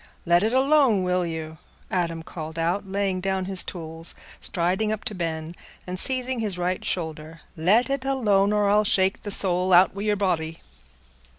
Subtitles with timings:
[0.25, 1.57] "Let it alone, will you?"
[1.91, 5.53] Adam called out, laying down his tools, striding up to Ben,
[5.85, 7.41] and seizing his right shoulder.
[7.55, 10.57] "Let it alone, or I'll shake the soul out o' your body."